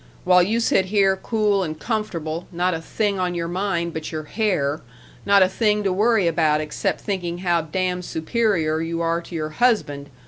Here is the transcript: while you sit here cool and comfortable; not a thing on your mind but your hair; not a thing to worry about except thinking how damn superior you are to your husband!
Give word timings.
while 0.23 0.41
you 0.41 0.59
sit 0.59 0.85
here 0.85 1.15
cool 1.15 1.61
and 1.61 1.79
comfortable; 1.79 2.47
not 2.51 2.73
a 2.73 2.81
thing 2.81 3.19
on 3.19 3.35
your 3.35 3.47
mind 3.47 3.93
but 3.93 4.11
your 4.11 4.23
hair; 4.23 4.81
not 5.27 5.43
a 5.43 5.47
thing 5.47 5.83
to 5.83 5.93
worry 5.93 6.25
about 6.25 6.59
except 6.59 6.99
thinking 7.01 7.37
how 7.37 7.61
damn 7.61 8.01
superior 8.01 8.81
you 8.81 8.99
are 8.99 9.21
to 9.21 9.35
your 9.35 9.49
husband! 9.49 10.09